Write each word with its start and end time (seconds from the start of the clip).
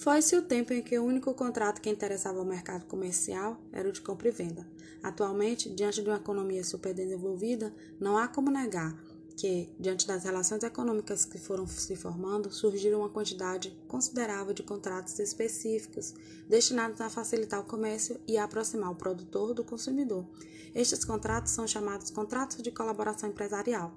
Foi-se 0.00 0.34
o 0.34 0.40
tempo 0.40 0.72
em 0.72 0.80
que 0.80 0.98
o 0.98 1.04
único 1.04 1.34
contrato 1.34 1.78
que 1.78 1.90
interessava 1.90 2.38
ao 2.38 2.44
mercado 2.46 2.86
comercial 2.86 3.60
era 3.70 3.86
o 3.86 3.92
de 3.92 4.00
compra 4.00 4.28
e 4.28 4.30
venda. 4.30 4.66
Atualmente, 5.02 5.68
diante 5.68 6.02
de 6.02 6.08
uma 6.08 6.16
economia 6.16 6.64
superdesenvolvida, 6.64 7.70
não 8.00 8.16
há 8.16 8.26
como 8.26 8.50
negar 8.50 8.96
que, 9.36 9.68
diante 9.78 10.06
das 10.06 10.24
relações 10.24 10.62
econômicas 10.62 11.26
que 11.26 11.36
foram 11.36 11.66
se 11.66 11.94
formando, 11.96 12.50
surgiram 12.50 13.00
uma 13.00 13.10
quantidade 13.10 13.78
considerável 13.86 14.54
de 14.54 14.62
contratos 14.62 15.18
específicos 15.18 16.14
destinados 16.48 16.98
a 17.02 17.10
facilitar 17.10 17.60
o 17.60 17.64
comércio 17.64 18.18
e 18.26 18.38
a 18.38 18.44
aproximar 18.44 18.90
o 18.90 18.96
produtor 18.96 19.52
do 19.52 19.62
consumidor. 19.62 20.24
Estes 20.74 21.04
contratos 21.04 21.52
são 21.52 21.68
chamados 21.68 22.10
contratos 22.10 22.62
de 22.62 22.70
colaboração 22.70 23.28
empresarial. 23.28 23.94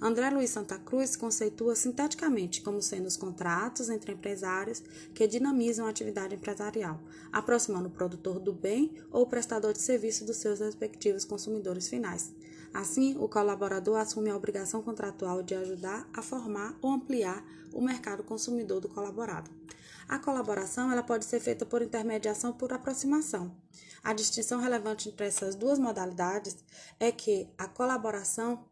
André 0.00 0.28
Luiz 0.30 0.50
Santa 0.50 0.78
Cruz 0.78 1.16
conceitua 1.16 1.74
sinteticamente 1.74 2.60
como 2.60 2.82
sendo 2.82 3.06
os 3.06 3.16
contratos 3.16 3.88
entre 3.88 4.12
empresários 4.12 4.82
que 5.14 5.26
dinamizam 5.26 5.86
a 5.86 5.90
atividade 5.90 6.34
empresarial, 6.34 7.00
aproximando 7.32 7.88
o 7.88 7.92
produtor 7.92 8.38
do 8.38 8.52
bem 8.52 8.94
ou 9.10 9.22
o 9.22 9.26
prestador 9.26 9.72
de 9.72 9.80
serviço 9.80 10.24
dos 10.24 10.36
seus 10.36 10.60
respectivos 10.60 11.24
consumidores 11.24 11.88
finais. 11.88 12.32
Assim, 12.74 13.16
o 13.18 13.26
colaborador 13.26 13.96
assume 13.96 14.28
a 14.28 14.36
obrigação 14.36 14.82
contratual 14.82 15.42
de 15.42 15.54
ajudar 15.54 16.06
a 16.12 16.20
formar 16.20 16.76
ou 16.82 16.90
ampliar 16.90 17.42
o 17.72 17.80
mercado 17.80 18.22
consumidor 18.22 18.80
do 18.80 18.88
colaborado. 18.88 19.50
A 20.08 20.18
colaboração 20.18 20.92
ela 20.92 21.02
pode 21.02 21.24
ser 21.24 21.40
feita 21.40 21.64
por 21.64 21.82
intermediação 21.82 22.52
por 22.52 22.72
aproximação. 22.72 23.56
A 24.04 24.12
distinção 24.12 24.60
relevante 24.60 25.08
entre 25.08 25.26
essas 25.26 25.54
duas 25.54 25.78
modalidades 25.78 26.56
é 27.00 27.10
que 27.10 27.48
a 27.58 27.66
colaboração 27.66 28.64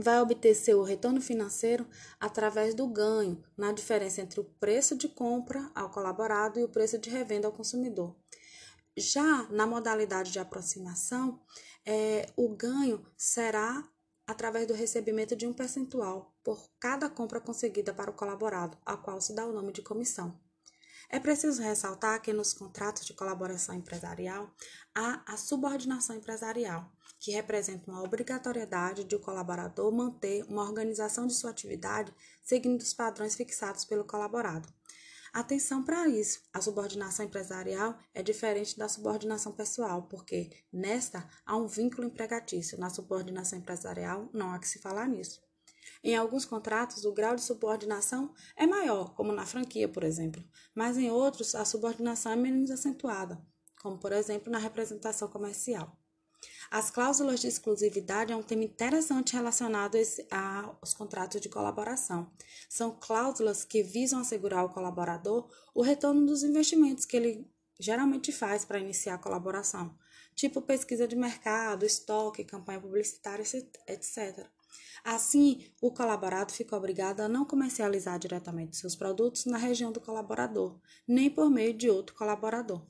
vai 0.00 0.20
obter 0.20 0.54
seu 0.54 0.82
retorno 0.82 1.20
financeiro 1.20 1.86
através 2.18 2.74
do 2.74 2.86
ganho 2.86 3.42
na 3.56 3.72
diferença 3.72 4.20
entre 4.20 4.40
o 4.40 4.44
preço 4.44 4.96
de 4.96 5.08
compra 5.08 5.70
ao 5.74 5.90
colaborado 5.90 6.58
e 6.58 6.64
o 6.64 6.68
preço 6.68 6.98
de 6.98 7.10
revenda 7.10 7.46
ao 7.46 7.52
consumidor. 7.52 8.16
Já 8.96 9.46
na 9.50 9.66
modalidade 9.66 10.32
de 10.32 10.38
aproximação, 10.38 11.40
é, 11.86 12.26
o 12.36 12.48
ganho 12.48 13.06
será 13.16 13.88
através 14.26 14.66
do 14.66 14.74
recebimento 14.74 15.34
de 15.34 15.46
um 15.46 15.52
percentual 15.52 16.36
por 16.44 16.70
cada 16.78 17.08
compra 17.08 17.40
conseguida 17.40 17.92
para 17.92 18.10
o 18.10 18.14
colaborado, 18.14 18.78
a 18.86 18.96
qual 18.96 19.20
se 19.20 19.34
dá 19.34 19.44
o 19.44 19.52
nome 19.52 19.72
de 19.72 19.82
comissão. 19.82 20.38
É 21.08 21.18
preciso 21.18 21.60
ressaltar 21.60 22.22
que 22.22 22.32
nos 22.32 22.52
contratos 22.52 23.04
de 23.04 23.12
colaboração 23.12 23.74
empresarial 23.74 24.54
há 24.94 25.22
a 25.26 25.36
subordinação 25.36 26.14
empresarial, 26.14 26.88
que 27.20 27.30
representa 27.30 27.90
uma 27.90 28.02
obrigatoriedade 28.02 29.04
de 29.04 29.14
o 29.14 29.20
colaborador 29.20 29.92
manter 29.92 30.42
uma 30.48 30.62
organização 30.62 31.26
de 31.26 31.34
sua 31.34 31.50
atividade 31.50 32.12
seguindo 32.42 32.80
os 32.80 32.94
padrões 32.94 33.36
fixados 33.36 33.84
pelo 33.84 34.04
colaborado. 34.04 34.66
Atenção 35.32 35.84
para 35.84 36.08
isso. 36.08 36.42
A 36.52 36.60
subordinação 36.60 37.24
empresarial 37.24 37.96
é 38.12 38.20
diferente 38.20 38.76
da 38.76 38.88
subordinação 38.88 39.52
pessoal, 39.52 40.02
porque 40.04 40.50
nesta 40.72 41.28
há 41.46 41.56
um 41.56 41.68
vínculo 41.68 42.08
empregatício. 42.08 42.80
Na 42.80 42.90
subordinação 42.90 43.58
empresarial, 43.58 44.28
não 44.32 44.52
há 44.52 44.58
que 44.58 44.66
se 44.66 44.80
falar 44.80 45.06
nisso. 45.06 45.40
Em 46.02 46.16
alguns 46.16 46.44
contratos, 46.44 47.04
o 47.04 47.12
grau 47.12 47.36
de 47.36 47.42
subordinação 47.42 48.34
é 48.56 48.66
maior, 48.66 49.14
como 49.14 49.32
na 49.32 49.44
franquia, 49.44 49.86
por 49.86 50.02
exemplo, 50.02 50.42
mas 50.74 50.96
em 50.96 51.10
outros, 51.10 51.54
a 51.54 51.64
subordinação 51.64 52.32
é 52.32 52.36
menos 52.36 52.70
acentuada, 52.70 53.40
como, 53.80 53.98
por 53.98 54.10
exemplo, 54.10 54.50
na 54.50 54.58
representação 54.58 55.28
comercial. 55.28 55.96
As 56.70 56.90
cláusulas 56.90 57.40
de 57.40 57.48
exclusividade 57.48 58.32
é 58.32 58.36
um 58.36 58.42
tema 58.42 58.64
interessante 58.64 59.34
relacionado 59.34 59.96
aos 60.30 60.94
contratos 60.94 61.40
de 61.40 61.48
colaboração. 61.48 62.30
São 62.68 62.96
cláusulas 62.98 63.64
que 63.64 63.82
visam 63.82 64.20
assegurar 64.20 64.60
ao 64.60 64.70
colaborador 64.70 65.50
o 65.74 65.82
retorno 65.82 66.24
dos 66.24 66.42
investimentos 66.42 67.04
que 67.04 67.16
ele 67.16 67.50
geralmente 67.78 68.30
faz 68.30 68.64
para 68.64 68.78
iniciar 68.78 69.14
a 69.14 69.18
colaboração, 69.18 69.96
tipo 70.34 70.62
pesquisa 70.62 71.08
de 71.08 71.16
mercado, 71.16 71.84
estoque, 71.84 72.44
campanha 72.44 72.80
publicitária, 72.80 73.42
etc. 73.88 74.46
Assim, 75.02 75.66
o 75.80 75.90
colaborado 75.90 76.52
fica 76.52 76.76
obrigado 76.76 77.20
a 77.20 77.28
não 77.28 77.44
comercializar 77.44 78.18
diretamente 78.18 78.76
seus 78.76 78.94
produtos 78.94 79.46
na 79.46 79.58
região 79.58 79.90
do 79.90 80.00
colaborador, 80.00 80.78
nem 81.08 81.30
por 81.30 81.50
meio 81.50 81.72
de 81.74 81.88
outro 81.88 82.14
colaborador. 82.14 82.86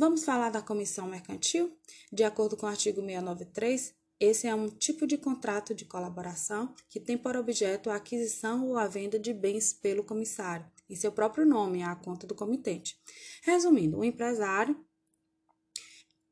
Vamos 0.00 0.22
falar 0.24 0.50
da 0.50 0.62
comissão 0.62 1.08
mercantil? 1.08 1.76
De 2.12 2.22
acordo 2.22 2.56
com 2.56 2.66
o 2.66 2.68
artigo 2.68 3.00
693, 3.00 3.96
esse 4.20 4.46
é 4.46 4.54
um 4.54 4.68
tipo 4.68 5.08
de 5.08 5.18
contrato 5.18 5.74
de 5.74 5.84
colaboração 5.84 6.72
que 6.88 7.00
tem 7.00 7.18
por 7.18 7.36
objeto 7.36 7.90
a 7.90 7.96
aquisição 7.96 8.68
ou 8.68 8.78
a 8.78 8.86
venda 8.86 9.18
de 9.18 9.34
bens 9.34 9.72
pelo 9.72 10.04
comissário, 10.04 10.64
em 10.88 10.94
seu 10.94 11.10
próprio 11.10 11.44
nome, 11.44 11.82
à 11.82 11.96
conta 11.96 12.28
do 12.28 12.34
comitente. 12.36 12.96
Resumindo, 13.42 13.98
o 13.98 14.04
empresário 14.04 14.78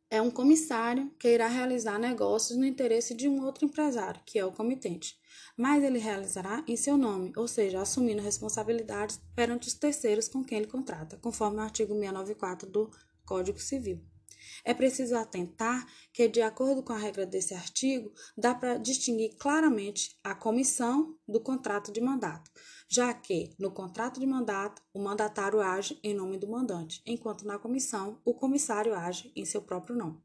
é 0.08 0.22
um 0.22 0.30
comissário 0.30 1.10
que 1.18 1.26
irá 1.26 1.48
realizar 1.48 1.98
negócios 1.98 2.56
no 2.56 2.64
interesse 2.64 3.14
de 3.14 3.28
um 3.28 3.44
outro 3.44 3.64
empresário, 3.64 4.22
que 4.24 4.38
é 4.38 4.44
o 4.44 4.52
comitente, 4.52 5.18
mas 5.56 5.82
ele 5.82 5.98
realizará 5.98 6.62
em 6.68 6.76
seu 6.76 6.96
nome, 6.96 7.32
ou 7.36 7.48
seja, 7.48 7.80
assumindo 7.80 8.22
responsabilidades 8.22 9.20
perante 9.34 9.66
os 9.66 9.74
terceiros 9.74 10.28
com 10.28 10.44
quem 10.44 10.58
ele 10.58 10.68
contrata, 10.68 11.16
conforme 11.16 11.56
o 11.56 11.62
artigo 11.62 11.94
694 11.94 12.70
do 12.70 12.88
Código 13.26 13.58
Civil. 13.58 14.00
É 14.64 14.72
preciso 14.72 15.16
atentar 15.16 15.86
que, 16.12 16.28
de 16.28 16.40
acordo 16.40 16.82
com 16.82 16.92
a 16.92 16.98
regra 16.98 17.26
desse 17.26 17.54
artigo, 17.54 18.12
dá 18.36 18.54
para 18.54 18.78
distinguir 18.78 19.36
claramente 19.36 20.18
a 20.24 20.34
comissão 20.34 21.16
do 21.26 21.40
contrato 21.40 21.92
de 21.92 22.00
mandato, 22.00 22.50
já 22.88 23.12
que, 23.12 23.54
no 23.58 23.70
contrato 23.70 24.18
de 24.18 24.26
mandato, 24.26 24.82
o 24.94 25.00
mandatário 25.00 25.60
age 25.60 25.98
em 26.02 26.14
nome 26.14 26.38
do 26.38 26.48
mandante, 26.48 27.02
enquanto 27.04 27.46
na 27.46 27.58
comissão, 27.58 28.20
o 28.24 28.34
comissário 28.34 28.94
age 28.94 29.32
em 29.36 29.44
seu 29.44 29.62
próprio 29.62 29.96
nome. 29.96 30.20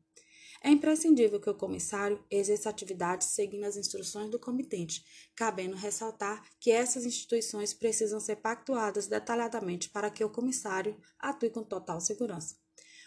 É 0.64 0.70
imprescindível 0.70 1.40
que 1.40 1.50
o 1.50 1.56
comissário 1.56 2.24
exerça 2.30 2.70
atividades 2.70 3.30
seguindo 3.30 3.64
as 3.64 3.78
instruções 3.78 4.30
do 4.30 4.40
comitente, 4.40 5.04
cabendo 5.36 5.76
ressaltar 5.76 6.44
que 6.60 6.70
essas 6.70 7.04
instituições 7.04 7.74
precisam 7.74 8.20
ser 8.20 8.36
pactuadas 8.36 9.08
detalhadamente 9.08 9.90
para 9.90 10.12
que 10.12 10.24
o 10.24 10.30
comissário 10.30 10.96
atue 11.18 11.50
com 11.50 11.64
total 11.64 12.00
segurança. 12.00 12.56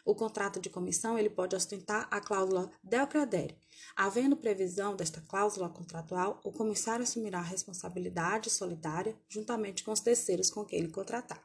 O 0.04 0.14
contrato 0.14 0.60
de 0.60 0.68
comissão 0.68 1.18
ele 1.18 1.30
pode 1.30 1.56
ostentar 1.56 2.06
a 2.10 2.20
cláusula 2.20 2.70
del 2.82 3.06
credere. 3.06 3.56
Havendo 3.96 4.36
previsão 4.36 4.94
desta 4.94 5.20
cláusula 5.20 5.68
contratual, 5.68 6.40
o 6.44 6.52
comissário 6.52 7.02
assumirá 7.02 7.38
a 7.38 7.42
responsabilidade 7.42 8.50
solidária 8.50 9.16
juntamente 9.28 9.82
com 9.82 9.92
os 9.92 10.00
terceiros 10.00 10.50
com 10.50 10.64
quem 10.64 10.80
ele 10.80 10.88
contratar. 10.88 11.42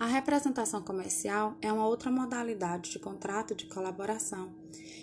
A 0.00 0.06
representação 0.06 0.80
comercial 0.80 1.56
é 1.60 1.72
uma 1.72 1.86
outra 1.86 2.10
modalidade 2.10 2.90
de 2.90 3.00
contrato 3.00 3.54
de 3.54 3.66
colaboração 3.66 4.54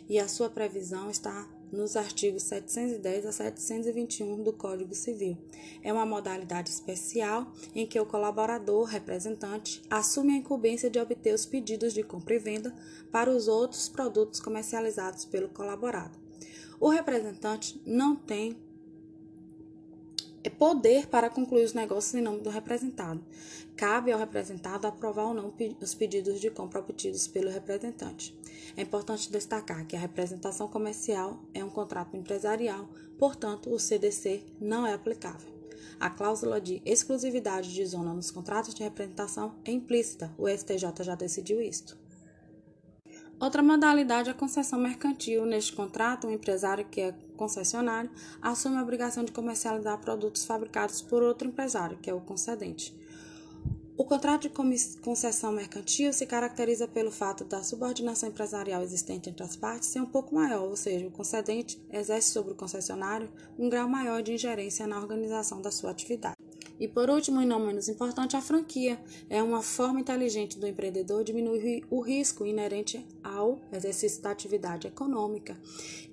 e 0.07 0.17
a 0.17 0.27
sua 0.27 0.49
previsão 0.49 1.09
está 1.09 1.45
nos 1.75 1.95
artigos 1.95 2.43
710 2.43 3.25
a 3.25 3.31
721 3.31 4.41
do 4.41 4.53
Código 4.53 4.95
Civil. 4.95 5.37
É 5.83 5.91
uma 5.91 6.05
modalidade 6.05 6.69
especial 6.69 7.51
em 7.75 7.85
que 7.85 7.99
o 7.99 8.05
colaborador 8.05 8.85
representante 8.85 9.81
assume 9.89 10.33
a 10.33 10.37
incumbência 10.37 10.89
de 10.89 10.99
obter 10.99 11.33
os 11.33 11.45
pedidos 11.45 11.93
de 11.93 12.01
compra 12.01 12.35
e 12.35 12.39
venda 12.39 12.73
para 13.11 13.29
os 13.29 13.47
outros 13.47 13.87
produtos 13.87 14.39
comercializados 14.39 15.25
pelo 15.25 15.49
colaborado. 15.49 16.17
O 16.79 16.89
representante 16.89 17.81
não 17.85 18.15
tem 18.15 18.57
é 20.45 20.49
poder 20.49 21.07
para 21.07 21.27
concluir 21.27 21.63
os 21.63 21.73
negócios 21.73 22.13
em 22.13 22.21
nome 22.21 22.41
do 22.41 22.51
representado. 22.51 23.19
Cabe 23.75 24.11
ao 24.11 24.19
representado 24.19 24.85
aprovar 24.85 25.25
ou 25.25 25.33
não 25.33 25.51
os 25.81 25.95
pedidos 25.95 26.39
de 26.39 26.51
compra 26.51 26.81
obtidos 26.81 27.27
pelo 27.27 27.49
representante. 27.49 28.37
É 28.77 28.83
importante 28.83 29.31
destacar 29.31 29.87
que 29.87 29.95
a 29.95 29.99
representação 29.99 30.67
comercial 30.67 31.39
é 31.51 31.63
um 31.63 31.69
contrato 31.69 32.15
empresarial, 32.15 32.87
portanto, 33.17 33.73
o 33.73 33.79
CDC 33.79 34.43
não 34.61 34.85
é 34.85 34.93
aplicável. 34.93 35.49
A 35.99 36.11
cláusula 36.11 36.61
de 36.61 36.79
exclusividade 36.85 37.73
de 37.73 37.83
zona 37.83 38.13
nos 38.13 38.29
contratos 38.29 38.75
de 38.75 38.83
representação 38.83 39.55
é 39.65 39.71
implícita, 39.71 40.31
o 40.37 40.47
STJ 40.47 41.03
já 41.03 41.15
decidiu 41.15 41.59
isto. 41.59 41.97
Outra 43.39 43.61
modalidade 43.61 44.29
é 44.29 44.31
a 44.31 44.35
concessão 44.35 44.79
mercantil. 44.79 45.45
Neste 45.45 45.73
contrato, 45.73 46.27
o 46.27 46.31
empresário 46.31 46.85
que 46.85 47.01
é 47.01 47.13
concessionário 47.35 48.09
assume 48.41 48.77
a 48.77 48.81
obrigação 48.81 49.25
de 49.25 49.31
comercializar 49.31 49.99
produtos 49.99 50.45
fabricados 50.45 51.01
por 51.01 51.21
outro 51.21 51.47
empresário, 51.47 51.97
que 51.97 52.09
é 52.09 52.13
o 52.13 52.21
concedente. 52.21 52.95
O 53.97 54.03
contrato 54.03 54.49
de 54.49 54.49
concessão 54.99 55.53
mercantil 55.53 56.11
se 56.11 56.25
caracteriza 56.25 56.85
pelo 56.85 57.11
fato 57.11 57.45
da 57.45 57.63
subordinação 57.63 58.27
empresarial 58.27 58.81
existente 58.81 59.29
entre 59.29 59.43
as 59.43 59.55
partes 59.55 59.87
ser 59.87 60.01
um 60.01 60.05
pouco 60.05 60.35
maior, 60.35 60.67
ou 60.67 60.75
seja, 60.75 61.07
o 61.07 61.11
concedente 61.11 61.81
exerce 61.89 62.29
sobre 62.29 62.51
o 62.51 62.55
concessionário 62.55 63.29
um 63.57 63.69
grau 63.69 63.87
maior 63.87 64.21
de 64.21 64.33
ingerência 64.33 64.85
na 64.85 64.97
organização 64.97 65.61
da 65.61 65.71
sua 65.71 65.91
atividade. 65.91 66.35
E 66.79 66.87
por 66.87 67.09
último, 67.09 67.41
e 67.41 67.45
não 67.45 67.59
menos 67.59 67.87
importante, 67.87 68.35
a 68.35 68.41
franquia 68.41 68.99
é 69.29 69.41
uma 69.41 69.61
forma 69.61 69.99
inteligente 69.99 70.59
do 70.59 70.67
empreendedor 70.67 71.23
diminuir 71.23 71.85
o 71.89 72.01
risco 72.01 72.45
inerente 72.45 73.05
ao 73.23 73.59
exercício 73.71 74.21
da 74.21 74.31
atividade 74.31 74.87
econômica. 74.87 75.57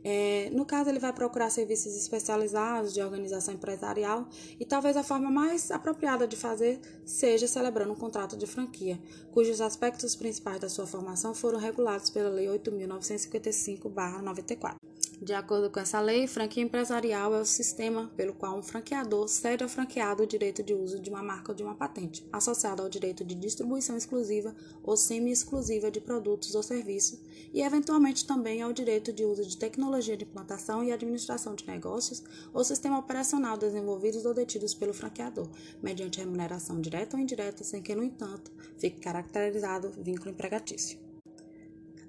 É, 0.05 0.51
no 0.53 0.65
caso, 0.65 0.89
ele 0.89 0.99
vai 0.99 1.13
procurar 1.13 1.51
serviços 1.51 1.97
especializados 1.97 2.93
de 2.93 3.03
organização 3.03 3.55
empresarial 3.55 4.29
e 4.59 4.65
talvez 4.65 4.97
a 4.97 5.03
forma 5.03 5.31
mais 5.31 5.71
apropriada 5.71 6.27
de 6.27 6.37
fazer 6.37 6.81
seja 7.05 7.47
celebrando 7.47 7.93
um 7.93 7.97
contrato 7.97 8.37
de 8.37 8.47
franquia, 8.47 8.99
cujos 9.33 9.61
aspectos 9.61 10.17
principais 10.17 10.61
da 10.61 10.69
sua 10.69 10.87
formação 10.87 11.35
foram 11.35 11.59
regulados 11.59 12.11
pela 12.11 12.29
Lei 12.29 12.47
8.955-94. 12.47 14.77
De 15.23 15.33
acordo 15.35 15.71
com 15.71 15.79
essa 15.79 16.01
lei, 16.01 16.27
franquia 16.27 16.65
empresarial 16.65 17.33
é 17.33 17.41
o 17.41 17.45
sistema 17.45 18.11
pelo 18.17 18.35
qual 18.35 18.59
um 18.59 18.63
franqueador 18.63 19.29
cede 19.29 19.63
ao 19.63 19.69
franqueado 19.69 20.25
o 20.25 20.27
direito 20.27 20.65
de 20.65 20.75
uso 20.75 20.99
de 20.99 21.11
uma 21.11 21.23
marca 21.23 21.53
ou 21.53 21.55
de 21.55 21.63
uma 21.63 21.77
patente, 21.77 22.27
associado 22.33 22.83
ao 22.83 22.89
direito 22.89 23.25
de 23.25 23.37
distribuição 23.37 23.97
exclusiva 23.97 24.53
ou 24.83 24.97
semi-exclusiva 24.97 25.93
de 25.93 26.01
produtos 26.01 26.57
ou 26.57 26.63
serviços, 26.65 27.21
e 27.55 27.63
eventualmente 27.63 28.27
também 28.27 28.63
ao 28.63 28.73
direito 28.73 29.13
de 29.13 29.25
uso 29.25 29.47
de 29.47 29.57
tecnologia 29.57 30.17
de 30.17 30.25
implantação 30.25 30.83
e 30.83 30.91
administração 30.91 31.55
de 31.55 31.69
negócios 31.69 32.21
ou 32.53 32.65
sistema 32.65 32.99
operacional 32.99 33.57
desenvolvidos 33.57 34.27
ou 34.27 34.35
detidos 34.35 34.75
pelo 34.75 34.93
franqueador, 34.93 35.49
mediante 35.81 36.19
remuneração 36.19 36.81
direta 36.81 37.17
ou 37.17 37.23
indireta, 37.23 37.63
sem 37.63 37.81
que, 37.81 37.95
no 37.95 38.03
entanto, 38.03 38.51
fique 38.77 38.99
caracterizado 38.99 39.93
vínculo 40.03 40.33
empregatício 40.33 41.12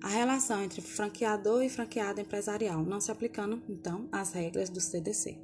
a 0.03 0.09
relação 0.09 0.61
entre 0.61 0.81
franqueador 0.81 1.63
e 1.63 1.69
franqueado 1.69 2.19
empresarial, 2.19 2.83
não 2.83 2.99
se 2.99 3.09
aplicando, 3.09 3.63
então, 3.69 4.09
as 4.11 4.33
regras 4.33 4.69
do 4.69 4.81
CDC. 4.81 5.37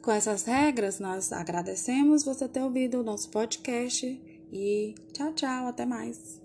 Com 0.00 0.12
essas 0.12 0.44
regras, 0.44 1.00
nós 1.00 1.32
agradecemos 1.32 2.22
você 2.22 2.48
ter 2.48 2.62
ouvido 2.62 3.00
o 3.00 3.02
nosso 3.02 3.28
podcast 3.30 4.06
e 4.52 4.94
tchau, 5.12 5.32
tchau, 5.32 5.66
até 5.66 5.84
mais. 5.84 6.40